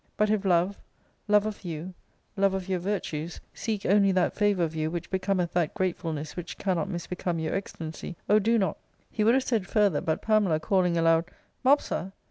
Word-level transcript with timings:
But 0.17 0.31
if 0.31 0.45
love, 0.45 0.79
love 1.27 1.45
of 1.45 1.63
you, 1.63 1.93
love 2.35 2.55
of 2.55 2.67
your 2.67 2.79
virtues, 2.79 3.39
seek 3.53 3.85
only 3.85 4.11
that 4.13 4.33
favour 4.35 4.63
of 4.63 4.73
you 4.73 4.89
which 4.89 5.11
becometh 5.11 5.53
that 5.53 5.75
gratefulness 5.75 6.35
which 6.35 6.57
can 6.57 6.75
not 6.77 6.89
misbecome 6.89 7.39
your 7.39 7.53
excellency, 7.53 8.15
O 8.27 8.39
do 8.39 8.57
not" 8.57 8.77
He 9.11 9.23
would 9.23 9.35
have 9.35 9.43
said 9.43 9.67
further, 9.67 10.01
but 10.01 10.23
Pamela 10.23 10.59
calling 10.59 10.97
aloud" 10.97 11.25
Mopsa 11.63 12.13